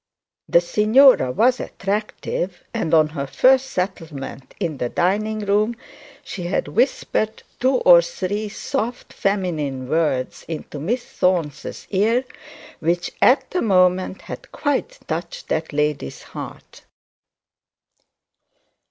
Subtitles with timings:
[0.49, 5.75] The signora was attractive, and on her first settlement in the dining room
[6.23, 12.25] she had whispered two or three soft feminine words into Miss Thorne's ear,
[12.79, 16.81] which, at the moment, had quite touched that lady's heart.